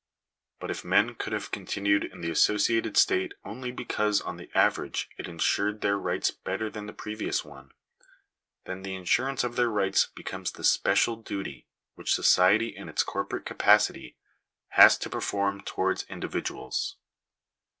[0.59, 5.11] But if men could have continued in the associated state only because on the, average
[5.17, 7.71] it insured their rights better than the previous one,
[8.65, 13.45] then the insurance of their rights becomes the special duty which society in its corporate
[13.45, 14.17] capacity
[14.69, 16.97] has to perform towards individuals.